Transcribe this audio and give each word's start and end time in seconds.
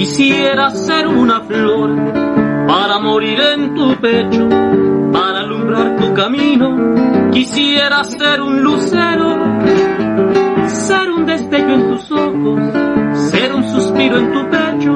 Quisiera 0.00 0.70
ser 0.70 1.06
una 1.06 1.42
flor 1.42 1.90
para 2.66 2.98
morir 3.00 3.38
en 3.38 3.74
tu 3.74 3.94
pecho, 4.00 4.48
para 5.12 5.40
alumbrar 5.40 5.98
tu 5.98 6.14
camino. 6.14 7.30
Quisiera 7.30 8.02
ser 8.04 8.40
un 8.40 8.62
lucero, 8.62 9.36
ser 10.68 11.10
un 11.10 11.26
destello 11.26 11.74
en 11.74 11.90
tus 11.90 12.10
ojos, 12.12 12.60
ser 13.30 13.54
un 13.54 13.62
suspiro 13.68 14.16
en 14.16 14.32
tu 14.32 14.48
pecho, 14.48 14.94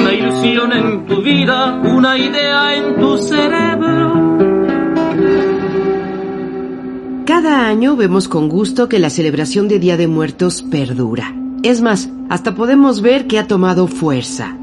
una 0.00 0.14
ilusión 0.14 0.72
en 0.72 1.04
tu 1.04 1.20
vida, 1.20 1.78
una 1.84 2.16
idea 2.16 2.74
en 2.74 2.96
tu 2.98 3.18
cerebro. 3.18 4.38
Cada 7.26 7.66
año 7.66 7.96
vemos 7.96 8.28
con 8.28 8.48
gusto 8.48 8.88
que 8.88 8.98
la 8.98 9.10
celebración 9.10 9.68
de 9.68 9.78
Día 9.78 9.98
de 9.98 10.06
Muertos 10.06 10.62
perdura. 10.62 11.41
Es 11.62 11.80
más, 11.80 12.08
hasta 12.28 12.56
podemos 12.56 13.02
ver 13.02 13.28
que 13.28 13.38
ha 13.38 13.46
tomado 13.46 13.86
fuerza. 13.86 14.58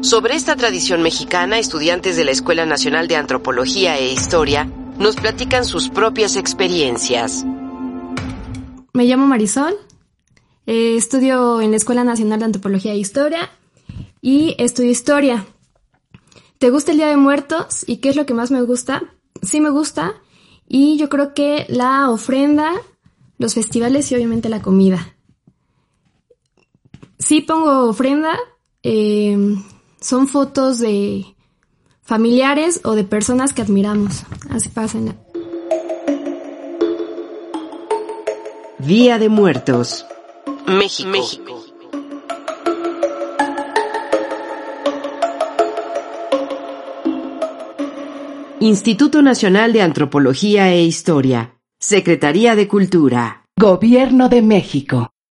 Sobre 0.00 0.36
esta 0.36 0.54
tradición 0.54 1.02
mexicana, 1.02 1.58
estudiantes 1.58 2.14
de 2.14 2.24
la 2.24 2.30
Escuela 2.30 2.64
Nacional 2.66 3.08
de 3.08 3.16
Antropología 3.16 3.98
e 3.98 4.12
Historia 4.12 4.70
nos 4.98 5.16
platican 5.16 5.64
sus 5.64 5.88
propias 5.88 6.36
experiencias. 6.36 7.44
Me 8.92 9.06
llamo 9.06 9.26
Marisol, 9.26 9.74
eh, 10.66 10.94
estudio 10.96 11.60
en 11.60 11.72
la 11.72 11.78
Escuela 11.78 12.04
Nacional 12.04 12.38
de 12.38 12.44
Antropología 12.44 12.92
e 12.92 12.98
Historia 12.98 13.50
y 14.20 14.54
estudio 14.58 14.90
historia. 14.90 15.46
¿Te 16.58 16.70
gusta 16.70 16.92
el 16.92 16.98
Día 16.98 17.08
de 17.08 17.16
Muertos? 17.16 17.84
¿Y 17.88 17.96
qué 17.96 18.10
es 18.10 18.14
lo 18.14 18.24
que 18.24 18.34
más 18.34 18.52
me 18.52 18.62
gusta? 18.62 19.02
Sí 19.42 19.60
me 19.60 19.70
gusta 19.70 20.14
y 20.68 20.96
yo 20.96 21.08
creo 21.08 21.34
que 21.34 21.66
la 21.68 22.08
ofrenda, 22.08 22.70
los 23.38 23.54
festivales 23.54 24.12
y 24.12 24.14
obviamente 24.14 24.48
la 24.48 24.62
comida 24.62 25.16
sí 27.22 27.40
pongo 27.40 27.88
ofrenda. 27.88 28.36
Eh, 28.82 29.36
son 30.00 30.26
fotos 30.26 30.78
de 30.78 31.24
familiares 32.02 32.80
o 32.84 32.94
de 32.94 33.04
personas 33.04 33.52
que 33.52 33.62
admiramos. 33.62 34.24
Así 34.50 34.68
pasa. 34.68 34.98
Día 38.78 39.18
de 39.18 39.28
Muertos. 39.28 40.04
México. 40.66 41.08
México. 41.08 41.62
Instituto 48.58 49.22
Nacional 49.22 49.72
de 49.72 49.82
Antropología 49.82 50.72
e 50.72 50.82
Historia. 50.84 51.56
Secretaría 51.80 52.54
de 52.54 52.68
Cultura. 52.68 53.44
Gobierno 53.56 54.28
de 54.28 54.40
México. 54.40 55.11